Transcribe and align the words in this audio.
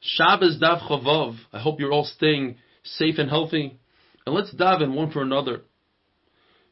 Shabbos 0.00 0.56
Dav 0.58 0.80
Chavav. 0.80 1.36
I 1.52 1.60
hope 1.60 1.78
you're 1.78 1.92
all 1.92 2.04
staying 2.04 2.56
safe 2.82 3.18
and 3.18 3.28
healthy. 3.28 3.78
And 4.26 4.34
let's 4.34 4.54
daven 4.54 4.94
one 4.94 5.10
for 5.10 5.22
another. 5.22 5.62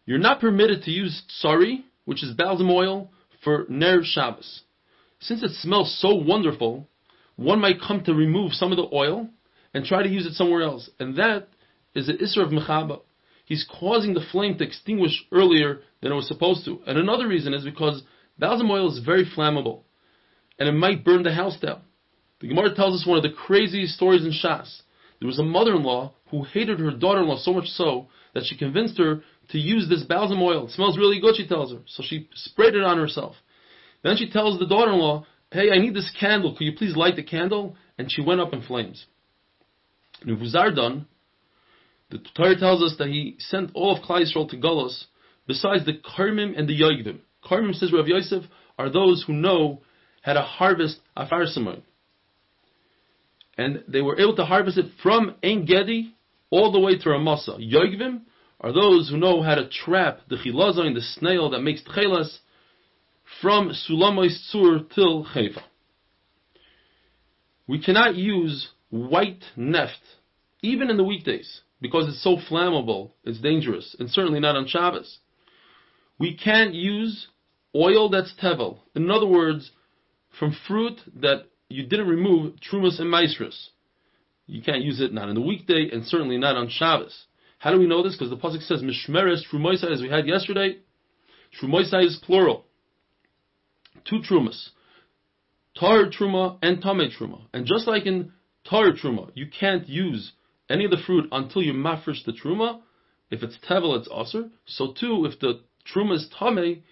You're 0.07 0.19
not 0.19 0.41
permitted 0.41 0.85
to 0.85 0.91
use 0.91 1.23
tsari, 1.43 1.85
which 2.07 2.23
is 2.23 2.35
balsam 2.35 2.71
oil, 2.71 3.11
for 3.45 3.67
Ner 3.69 4.01
Shabbos. 4.03 4.63
Since 5.21 5.43
it 5.43 5.51
smells 5.53 5.99
so 6.01 6.15
wonderful, 6.15 6.89
one 7.37 7.61
might 7.61 7.81
come 7.81 8.03
to 8.05 8.15
remove 8.15 8.53
some 8.53 8.73
of 8.73 8.77
the 8.77 8.89
oil 8.95 9.29
and 9.75 9.85
try 9.85 10.03
to 10.03 10.09
use 10.09 10.27
it 10.27 10.33
somewhere 10.33 10.63
else. 10.63 10.89
And 10.99 11.17
that 11.17 11.49
is 11.95 12.07
the 12.07 12.15
Isra 12.15 12.47
of 12.47 12.51
Mechaba. 12.51 13.01
He's 13.45 13.67
causing 13.69 14.15
the 14.15 14.25
flame 14.33 14.57
to 14.59 14.65
extinguish 14.65 15.25
earlier 15.33 15.81
than 16.01 16.13
it 16.13 16.15
was 16.15 16.29
supposed 16.29 16.65
to. 16.65 16.81
And 16.87 16.99
another 16.99 17.29
reason 17.29 17.53
is 17.53 17.65
because 17.65 18.03
balsam 18.39 18.71
oil 18.71 18.91
is 18.91 19.05
very 19.05 19.25
flammable. 19.25 19.83
And 20.59 20.69
it 20.69 20.73
might 20.73 21.05
burn 21.05 21.23
the 21.23 21.33
house 21.33 21.59
down. 21.61 21.83
The 22.41 22.49
Gemara 22.49 22.75
tells 22.75 23.01
us 23.01 23.07
one 23.07 23.17
of 23.17 23.23
the 23.25 23.37
craziest 23.37 23.95
stories 23.95 24.25
in 24.25 24.31
Shas. 24.31 24.83
There 25.21 25.27
was 25.27 25.39
a 25.39 25.45
mother-in-law 25.45 26.13
who 26.31 26.45
hated 26.45 26.79
her 26.79 26.93
daughter-in-law 26.93 27.39
so 27.39 27.53
much 27.53 27.69
so 27.69 28.09
that 28.35 28.45
she 28.47 28.57
convinced 28.57 28.99
her 28.99 29.23
to 29.51 29.59
use 29.59 29.89
this 29.89 30.05
balsam 30.05 30.41
oil. 30.41 30.67
It 30.67 30.73
smells 30.73 30.97
really 30.97 31.21
good, 31.21 31.35
she 31.37 31.49
tells 31.49 31.73
her. 31.73 31.81
So 31.87 32.03
she 32.07 32.29
sprayed 32.35 32.75
it 32.75 32.85
on 32.85 32.99
herself. 32.99 33.35
Then 34.05 34.17
she 34.17 34.31
tells 34.31 34.59
the 34.59 34.67
daughter-in-law, 34.67 35.27
hey, 35.51 35.71
I 35.73 35.79
need 35.79 35.95
this 35.95 36.13
candle. 36.21 36.55
Could 36.57 36.67
you 36.67 36.77
please 36.77 36.95
light 36.95 37.17
the 37.17 37.25
candle? 37.25 37.77
And 37.99 38.13
she 38.13 38.23
went 38.23 38.41
up 38.41 38.53
in 38.53 38.63
flames. 38.63 39.07
Nevuzaradan, 40.25 41.07
the 42.11 42.19
Torah 42.37 42.59
tells 42.59 42.83
us 42.83 42.97
that 42.99 43.09
he 43.09 43.37
sent 43.39 43.71
all 43.75 43.97
of 43.97 44.03
Klal 44.03 44.23
Yisrael 44.23 44.49
to 44.51 44.57
Golos, 44.57 45.05
besides 45.47 45.85
the 45.85 45.95
Karmim 45.95 46.57
and 46.57 46.69
the 46.69 46.81
Yogvim. 46.81 47.19
Karmim, 47.45 47.75
says 47.75 47.93
Rav 47.93 48.07
Yosef, 48.07 48.45
are 48.79 48.91
those 48.91 49.25
who 49.27 49.33
know 49.33 49.83
how 50.23 50.35
to 50.35 50.43
harvest 50.43 51.01
Afar 51.17 51.45
Samoy 51.45 51.83
and 53.59 53.83
they 53.89 54.01
were 54.01 54.19
able 54.19 54.37
to 54.37 54.45
harvest 54.45 54.79
it 54.79 54.87
from 55.03 55.35
Ein 55.45 55.67
Gedi 55.67 56.15
all 56.51 56.73
the 56.73 56.81
way 56.81 56.97
to 56.97 57.11
Ramasa. 57.11 57.59
Yoigvim 57.59 58.23
are 58.61 58.73
those 58.73 59.11
who 59.11 59.19
know 59.19 59.43
how 59.43 59.57
to 59.57 59.69
trap 59.69 60.21
the 60.29 60.37
chilazon, 60.37 60.95
the 60.95 61.01
snail 61.01 61.51
that 61.51 61.61
makes 61.61 61.83
tchelas, 61.83 62.39
from 63.43 63.71
Sulamois 63.71 64.35
Tzur 64.55 64.89
till 64.95 65.27
Chayfa. 65.27 65.63
We 67.67 67.83
cannot 67.83 68.15
use 68.15 68.69
white 68.89 69.45
neft, 69.57 69.91
even 70.63 70.89
in 70.89 70.97
the 70.97 71.05
weekdays, 71.05 71.61
because 71.81 72.09
it's 72.09 72.23
so 72.23 72.37
flammable, 72.51 73.11
it's 73.25 73.41
dangerous, 73.41 73.95
and 73.99 74.09
certainly 74.09 74.41
not 74.41 74.57
on 74.57 74.67
Shabbos. 74.67 75.19
We 76.19 76.37
can't 76.37 76.75
use 76.75 77.29
oil 77.77 78.09
that's 78.09 78.33
tevel. 78.43 78.79
In 78.95 79.11
other 79.11 79.27
words, 79.27 79.71
from 80.39 80.57
fruit 80.67 80.99
that 81.21 81.47
you 81.69 81.87
didn't 81.87 82.09
remove 82.09 82.55
trumas 82.57 83.01
and 83.01 83.11
maestras. 83.11 83.71
You 84.47 84.63
can't 84.63 84.83
use 84.83 85.01
it 85.01 85.13
not 85.13 85.29
in 85.29 85.35
the 85.35 85.41
weekday 85.41 85.91
and 85.93 86.05
certainly 86.07 86.39
not 86.39 86.57
on 86.57 86.69
Shabbos. 86.71 87.27
How 87.59 87.73
do 87.73 87.79
we 87.79 87.87
know 87.87 88.03
this? 88.03 88.17
Because 88.17 88.31
the 88.31 88.37
pasuk 88.37 88.63
says 88.63 88.83
mishmeres 88.83 89.43
trumoisai 89.53 89.93
as 89.93 90.01
we 90.01 90.09
had 90.09 90.27
yesterday. 90.27 90.79
Trumoisai 91.61 92.07
is 92.07 92.19
plural. 92.25 92.65
Two 94.09 94.21
trumas, 94.21 94.71
tar 95.79 96.05
truma 96.07 96.59
and 96.63 96.81
tame 96.81 97.11
truma. 97.11 97.43
And 97.53 97.67
just 97.67 97.87
like 97.87 98.07
in 98.07 98.33
tar 98.65 98.93
truma, 98.93 99.31
you 99.35 99.47
can't 99.49 99.89
use 99.89 100.33
any 100.71 100.85
of 100.85 100.91
the 100.91 100.99
fruit 101.05 101.29
until 101.33 101.63
you 101.63 101.73
mafresh 101.73 102.25
the 102.25 102.33
truma. 102.33 102.81
If 103.31 103.43
it's 103.43 103.59
tevel, 103.69 103.99
it's 103.99 104.09
aser. 104.09 104.51
So 104.67 104.95
too, 104.99 105.27
if 105.31 105.39
the 105.41 105.61
truma 105.93 106.15
is 106.15 106.31
tame, 106.39 106.83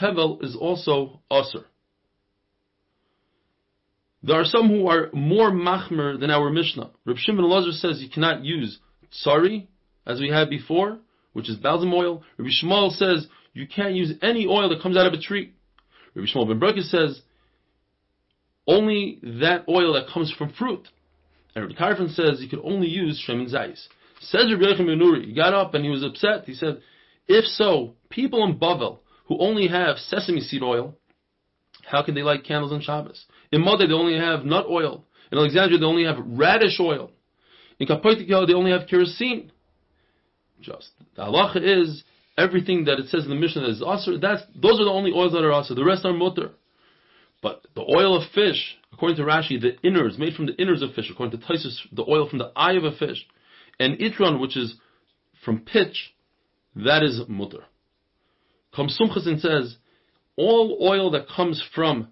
tevel 0.00 0.42
is 0.42 0.56
also 0.56 1.20
aser. 1.30 1.66
There 4.26 4.40
are 4.40 4.46
some 4.46 4.68
who 4.68 4.88
are 4.88 5.10
more 5.12 5.50
machmer 5.50 6.18
than 6.18 6.30
our 6.30 6.48
Mishnah. 6.48 6.90
Reb 7.04 7.18
Shimon 7.18 7.44
Lazar 7.44 7.72
says 7.72 8.00
you 8.00 8.08
cannot 8.08 8.42
use 8.42 8.78
tsari, 9.12 9.66
as 10.06 10.18
we 10.18 10.30
had 10.30 10.48
before, 10.48 10.98
which 11.34 11.50
is 11.50 11.56
balsam 11.56 11.92
oil. 11.92 12.22
Rabbi 12.38 12.50
Shmuel 12.50 12.90
says 12.92 13.26
you 13.52 13.66
can't 13.66 13.94
use 13.94 14.14
any 14.22 14.46
oil 14.46 14.70
that 14.70 14.80
comes 14.80 14.96
out 14.96 15.06
of 15.06 15.12
a 15.12 15.20
tree. 15.20 15.52
Rabbi 16.14 16.26
Shmuel 16.26 16.48
ben 16.48 16.58
Berkes 16.58 16.90
says 16.90 17.20
only 18.66 19.20
that 19.22 19.66
oil 19.68 19.92
that 19.92 20.08
comes 20.12 20.32
from 20.32 20.54
fruit. 20.54 20.88
And 21.54 21.66
Rabbi 21.66 21.78
Tarfon 21.78 22.14
says 22.14 22.40
you 22.40 22.48
can 22.48 22.60
only 22.64 22.88
use 22.88 23.22
shemin 23.28 23.52
zayis. 23.52 23.86
Says 24.20 24.46
Rabbi 24.50 24.64
Yechim 24.64 24.86
Nuri, 24.86 25.26
he 25.26 25.34
got 25.34 25.52
up 25.52 25.74
and 25.74 25.84
he 25.84 25.90
was 25.90 26.02
upset. 26.02 26.46
He 26.46 26.54
said, 26.54 26.80
if 27.28 27.44
so, 27.44 27.94
people 28.08 28.42
in 28.44 28.58
Bavel 28.58 29.00
who 29.26 29.38
only 29.38 29.68
have 29.68 29.98
sesame 29.98 30.40
seed 30.40 30.62
oil, 30.62 30.96
how 31.86 32.02
can 32.02 32.14
they 32.14 32.22
light 32.22 32.44
candles 32.44 32.72
on 32.72 32.80
Shabbos? 32.80 33.24
In 33.52 33.62
Modeh, 33.62 33.88
they 33.88 33.94
only 33.94 34.18
have 34.18 34.44
nut 34.44 34.66
oil. 34.68 35.04
In 35.30 35.38
Alexandria, 35.38 35.78
they 35.78 35.84
only 35.84 36.04
have 36.04 36.16
radish 36.18 36.78
oil. 36.80 37.10
In 37.78 37.86
Kapoitikyo, 37.86 38.46
they 38.46 38.54
only 38.54 38.70
have 38.70 38.88
kerosene. 38.88 39.50
Just. 40.60 40.90
The 41.16 41.22
halacha 41.22 41.56
is, 41.56 42.04
everything 42.38 42.84
that 42.84 42.98
it 42.98 43.08
says 43.08 43.24
in 43.24 43.30
the 43.30 43.36
Mishnah 43.36 43.62
that 43.62 43.70
is 43.70 43.82
asr, 43.82 44.20
that's, 44.20 44.42
those 44.54 44.80
are 44.80 44.84
the 44.84 44.90
only 44.90 45.12
oils 45.12 45.32
that 45.32 45.44
are 45.44 45.50
asr. 45.50 45.74
The 45.74 45.84
rest 45.84 46.04
are 46.04 46.12
mutter. 46.12 46.50
But 47.42 47.66
the 47.74 47.82
oil 47.82 48.16
of 48.16 48.30
fish, 48.32 48.76
according 48.92 49.18
to 49.18 49.24
Rashi, 49.24 49.60
the 49.60 49.76
innards, 49.86 50.18
made 50.18 50.34
from 50.34 50.46
the 50.46 50.56
innards 50.56 50.82
of 50.82 50.94
fish, 50.94 51.10
according 51.10 51.38
to 51.38 51.46
Taisus, 51.46 51.76
the 51.92 52.04
oil 52.08 52.28
from 52.28 52.38
the 52.38 52.50
eye 52.56 52.72
of 52.72 52.84
a 52.84 52.92
fish, 52.92 53.26
and 53.78 53.98
itron, 53.98 54.40
which 54.40 54.56
is 54.56 54.76
from 55.44 55.60
pitch, 55.60 56.14
that 56.76 57.02
is 57.02 57.20
mutter. 57.28 57.64
Kam 58.74 58.88
Sumchasin 58.88 59.40
says, 59.40 59.76
all 60.36 60.78
oil 60.80 61.10
that 61.12 61.28
comes 61.28 61.62
from 61.74 62.08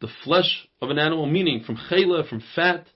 the 0.00 0.08
flesh 0.24 0.68
of 0.80 0.90
an 0.90 0.98
animal, 0.98 1.26
meaning 1.26 1.62
from 1.64 1.76
chayla, 1.90 2.28
from 2.28 2.42
fat, 2.54 2.86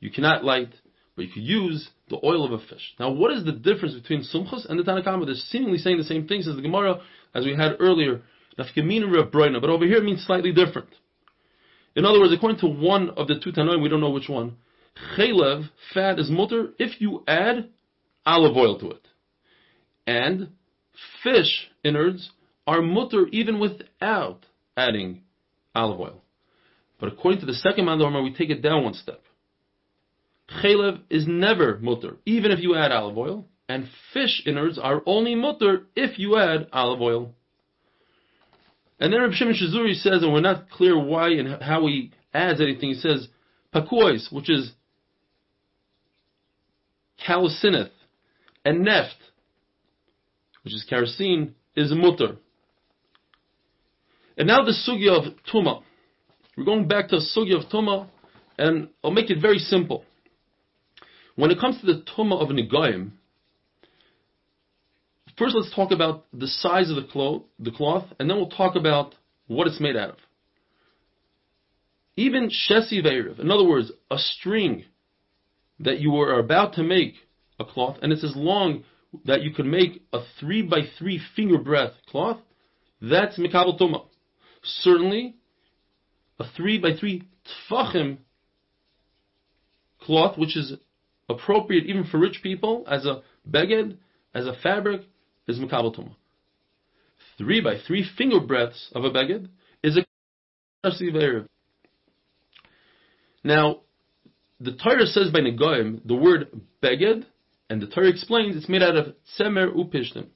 you 0.00 0.10
cannot 0.10 0.44
light, 0.44 0.72
but 1.14 1.24
you 1.24 1.32
could 1.32 1.42
use 1.42 1.88
the 2.08 2.18
oil 2.24 2.44
of 2.44 2.52
a 2.52 2.66
fish. 2.66 2.94
Now, 2.98 3.10
what 3.10 3.32
is 3.32 3.44
the 3.44 3.52
difference 3.52 3.94
between 3.94 4.22
sumchas 4.22 4.68
and 4.68 4.78
the 4.78 4.84
Tanna 4.84 5.02
Kamma? 5.02 5.26
They're 5.26 5.34
seemingly 5.34 5.78
saying 5.78 5.98
the 5.98 6.04
same 6.04 6.26
thing, 6.26 6.40
as 6.40 6.46
the 6.46 6.62
Gemara, 6.62 7.00
as 7.34 7.44
we 7.44 7.54
had 7.54 7.76
earlier, 7.78 8.22
but 8.56 9.70
over 9.70 9.86
here 9.86 9.98
it 9.98 10.04
means 10.04 10.24
slightly 10.26 10.52
different. 10.52 10.88
In 11.96 12.04
other 12.04 12.20
words, 12.20 12.32
according 12.32 12.60
to 12.60 12.66
one 12.66 13.10
of 13.10 13.26
the 13.26 13.38
two 13.38 13.52
Tanoim, 13.52 13.82
we 13.82 13.88
don't 13.88 14.00
know 14.00 14.10
which 14.10 14.28
one, 14.28 14.56
chaylev, 15.16 15.68
fat, 15.94 16.18
is 16.18 16.30
mutter 16.30 16.70
if 16.78 17.00
you 17.00 17.22
add 17.26 17.70
olive 18.26 18.56
oil 18.56 18.78
to 18.80 18.90
it. 18.90 19.06
And 20.06 20.50
fish 21.22 21.68
innards 21.84 22.30
are 22.66 22.82
mutter 22.82 23.26
even 23.32 23.58
without 23.58 24.46
adding 24.76 25.22
olive 25.74 26.00
oil. 26.00 26.22
But 26.98 27.12
according 27.12 27.40
to 27.40 27.46
the 27.46 27.54
second 27.54 27.86
Mandorma, 27.86 28.22
we 28.22 28.34
take 28.34 28.50
it 28.50 28.62
down 28.62 28.84
one 28.84 28.94
step. 28.94 29.22
Chalev 30.62 31.00
is 31.08 31.26
never 31.26 31.78
mutter, 31.78 32.16
even 32.26 32.50
if 32.50 32.60
you 32.60 32.76
add 32.76 32.92
olive 32.92 33.16
oil, 33.16 33.46
and 33.68 33.88
fish 34.12 34.42
innards 34.46 34.78
are 34.78 35.02
only 35.06 35.34
mutter 35.34 35.86
if 35.94 36.18
you 36.18 36.36
add 36.36 36.68
olive 36.72 37.00
oil. 37.00 37.34
And 38.98 39.12
then 39.12 39.20
Reb 39.20 39.32
Shimon 39.32 39.54
Shizuri 39.54 39.94
says, 39.94 40.22
and 40.22 40.32
we're 40.32 40.40
not 40.40 40.68
clear 40.70 40.98
why 40.98 41.30
and 41.30 41.62
how 41.62 41.86
he 41.86 42.12
adds 42.34 42.60
anything, 42.60 42.90
he 42.90 42.94
says, 42.96 43.28
pakois, 43.74 44.30
which 44.30 44.50
is 44.50 44.72
colocynth, 47.26 47.90
and 48.64 48.86
neft, 48.86 49.14
which 50.64 50.74
is 50.74 50.84
kerosene, 50.88 51.54
is 51.76 51.92
mutter. 51.94 52.36
And 54.40 54.46
now 54.46 54.64
the 54.64 54.72
sugya 54.72 55.10
of 55.18 55.34
tuma. 55.52 55.82
We're 56.56 56.64
going 56.64 56.88
back 56.88 57.10
to 57.10 57.16
the 57.16 57.26
sugya 57.36 57.62
of 57.62 57.70
tuma, 57.70 58.08
and 58.56 58.88
I'll 59.04 59.10
make 59.10 59.28
it 59.28 59.38
very 59.38 59.58
simple. 59.58 60.06
When 61.36 61.50
it 61.50 61.60
comes 61.60 61.78
to 61.82 61.86
the 61.86 62.02
tuma 62.16 62.40
of 62.40 62.48
negayim, 62.48 63.10
first 65.36 65.54
let's 65.54 65.74
talk 65.76 65.90
about 65.90 66.24
the 66.32 66.46
size 66.46 66.88
of 66.88 66.96
the 66.96 67.02
cloth, 67.02 67.42
the 67.58 67.70
cloth, 67.70 68.06
and 68.18 68.30
then 68.30 68.38
we'll 68.38 68.48
talk 68.48 68.76
about 68.76 69.14
what 69.46 69.66
it's 69.66 69.78
made 69.78 69.94
out 69.94 70.12
of. 70.12 70.16
Even 72.16 72.48
shesi 72.48 73.04
ve'eriv, 73.04 73.40
in 73.40 73.50
other 73.50 73.68
words, 73.68 73.92
a 74.10 74.16
string 74.16 74.86
that 75.80 76.00
you 76.00 76.16
are 76.16 76.38
about 76.38 76.72
to 76.76 76.82
make 76.82 77.12
a 77.58 77.64
cloth, 77.66 77.98
and 78.00 78.10
it's 78.10 78.24
as 78.24 78.34
long 78.34 78.84
that 79.26 79.42
you 79.42 79.52
could 79.52 79.66
make 79.66 80.02
a 80.14 80.20
three 80.38 80.62
by 80.62 80.80
three 80.98 81.20
finger 81.36 81.58
breadth 81.58 81.92
cloth, 82.08 82.38
that's 83.02 83.38
mikabel 83.38 83.78
tuma 83.78 84.06
certainly 84.62 85.36
a 86.38 86.44
three 86.56 86.78
by 86.78 86.96
three 86.98 87.28
tfachim 87.70 88.18
cloth, 90.00 90.38
which 90.38 90.56
is 90.56 90.74
appropriate 91.28 91.84
even 91.86 92.04
for 92.04 92.18
rich 92.18 92.40
people 92.42 92.84
as 92.90 93.06
a 93.06 93.22
beged, 93.48 93.96
as 94.34 94.46
a 94.46 94.54
fabric, 94.62 95.02
is 95.46 95.58
makabel 95.58 95.94
tuma. 95.94 96.14
Three 97.38 97.60
by 97.60 97.76
three 97.86 98.08
finger 98.16 98.40
breadths 98.40 98.90
of 98.94 99.04
a 99.04 99.10
beged 99.10 99.48
is 99.82 99.96
a 99.96 100.04
now, 103.44 103.80
the 104.60 104.72
Torah 104.72 105.06
says 105.06 105.30
by 105.30 105.40
Negoim, 105.40 106.00
the 106.04 106.14
word 106.14 106.48
beged, 106.82 107.24
and 107.68 107.80
the 107.80 107.86
Torah 107.86 108.08
explains 108.08 108.56
it's 108.56 108.68
made 108.68 108.82
out 108.82 108.96
of 108.96 109.14
tzemer 109.38 109.74
upishtim, 109.74 110.28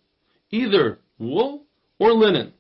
either 0.51 1.01
wool 1.19 1.65
or 1.99 2.13
linen. 2.13 2.55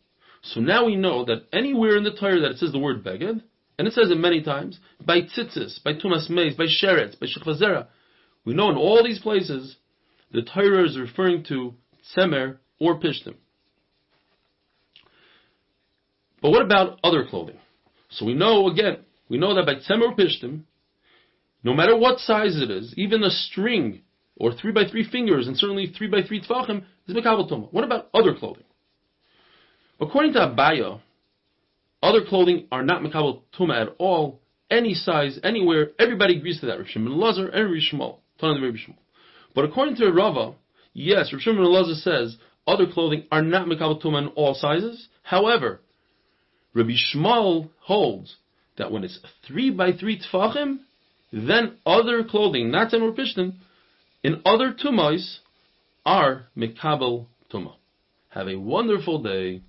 So 0.44 0.60
now 0.60 0.84
we 0.84 0.96
know 0.96 1.24
that 1.24 1.46
anywhere 1.52 1.96
in 1.96 2.04
the 2.04 2.12
Torah 2.12 2.40
that 2.40 2.52
it 2.52 2.58
says 2.58 2.70
the 2.70 2.78
word 2.78 3.02
beged, 3.02 3.42
and 3.78 3.88
it 3.88 3.94
says 3.94 4.10
it 4.10 4.18
many 4.18 4.42
times, 4.42 4.78
by 5.04 5.22
tzitzis, 5.22 5.82
by 5.82 5.94
tumas 5.94 6.28
meis, 6.28 6.54
by 6.54 6.66
sheretz, 6.66 7.18
by 7.18 7.26
shechvazera. 7.26 7.86
We 8.44 8.54
know 8.54 8.70
in 8.70 8.76
all 8.76 9.02
these 9.02 9.18
places, 9.20 9.76
the 10.32 10.42
Torah 10.42 10.84
is 10.84 10.98
referring 10.98 11.44
to 11.44 11.74
tzemer 12.14 12.58
or 12.78 13.00
pishtim. 13.00 13.36
But 16.42 16.50
what 16.50 16.62
about 16.62 17.00
other 17.02 17.24
clothing? 17.24 17.58
So 18.10 18.26
we 18.26 18.34
know, 18.34 18.68
again, 18.68 18.98
we 19.30 19.38
know 19.38 19.54
that 19.54 19.64
by 19.64 19.76
tzemer 19.76 20.10
or 20.10 20.14
pishtim, 20.14 20.64
no 21.62 21.72
matter 21.72 21.96
what 21.96 22.18
size 22.18 22.60
it 22.60 22.70
is, 22.70 22.92
even 22.98 23.24
a 23.24 23.30
string, 23.30 24.02
or 24.36 24.52
three 24.52 24.72
by 24.72 24.84
three 24.86 25.08
fingers, 25.10 25.46
and 25.46 25.56
certainly 25.56 25.86
three 25.96 26.08
by 26.08 26.20
three 26.22 26.42
tefachim, 26.42 26.84
is 27.08 27.16
mekabel. 27.16 27.72
What 27.72 27.84
about 27.84 28.10
other 28.12 28.34
clothing? 28.34 28.64
According 30.00 30.32
to 30.34 30.40
Abaye, 30.40 31.00
other 32.02 32.24
clothing 32.24 32.66
are 32.70 32.82
not 32.82 33.02
Makabal 33.02 33.42
Tuma 33.58 33.82
at 33.82 33.94
all, 33.98 34.40
any 34.70 34.94
size, 34.94 35.38
anywhere, 35.42 35.90
everybody 35.98 36.36
agrees 36.36 36.60
to 36.60 36.66
that. 36.66 36.78
Rav 36.78 36.88
Shimon 36.88 37.18
Lazar 37.18 37.48
and 37.48 37.72
Rav 37.72 37.82
Shmuel. 38.74 38.96
But 39.54 39.64
according 39.64 39.96
to 39.96 40.10
Rava, 40.10 40.54
yes, 40.92 41.32
Rav 41.32 41.40
Shimon 41.40 41.64
Lazar 41.64 41.94
says 41.94 42.36
other 42.66 42.86
clothing 42.86 43.24
are 43.30 43.42
not 43.42 43.66
Makabal 43.66 44.02
Tuma 44.02 44.22
in 44.22 44.28
all 44.28 44.54
sizes. 44.54 45.08
However, 45.22 45.80
Rabbi 46.74 46.92
Shmuel 47.14 47.70
holds 47.80 48.36
that 48.76 48.90
when 48.90 49.04
it's 49.04 49.20
three 49.46 49.70
by 49.70 49.92
three 49.92 50.20
tfachim, 50.20 50.78
then 51.32 51.76
other 51.86 52.24
clothing, 52.24 52.70
not 52.70 52.90
tzemer 52.90 53.16
pishtim, 53.16 53.54
in 54.22 54.42
other 54.44 54.72
tumais 54.72 55.38
are 56.04 56.46
Mikabel 56.56 57.26
Tuma. 57.52 57.74
Have 58.30 58.48
a 58.48 58.56
wonderful 58.56 59.22
day. 59.22 59.62